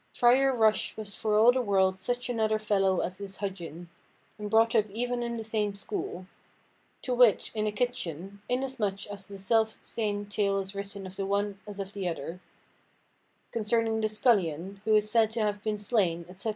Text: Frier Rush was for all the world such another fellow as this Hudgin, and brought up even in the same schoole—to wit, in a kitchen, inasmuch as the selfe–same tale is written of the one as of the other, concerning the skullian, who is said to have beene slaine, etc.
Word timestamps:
Frier 0.15 0.51
Rush 0.57 0.97
was 0.97 1.13
for 1.13 1.37
all 1.37 1.51
the 1.51 1.61
world 1.61 1.95
such 1.95 2.27
another 2.27 2.57
fellow 2.57 3.01
as 3.01 3.19
this 3.19 3.37
Hudgin, 3.37 3.87
and 4.39 4.49
brought 4.49 4.73
up 4.73 4.89
even 4.89 5.21
in 5.21 5.37
the 5.37 5.43
same 5.43 5.75
schoole—to 5.75 7.13
wit, 7.13 7.51
in 7.53 7.67
a 7.67 7.71
kitchen, 7.71 8.41
inasmuch 8.49 9.05
as 9.05 9.27
the 9.27 9.37
selfe–same 9.37 10.25
tale 10.25 10.57
is 10.57 10.73
written 10.73 11.05
of 11.05 11.17
the 11.17 11.25
one 11.27 11.59
as 11.67 11.79
of 11.79 11.93
the 11.93 12.07
other, 12.09 12.39
concerning 13.51 14.01
the 14.01 14.07
skullian, 14.09 14.81
who 14.85 14.95
is 14.95 15.07
said 15.07 15.29
to 15.29 15.39
have 15.39 15.61
beene 15.63 15.77
slaine, 15.77 16.25
etc. 16.27 16.49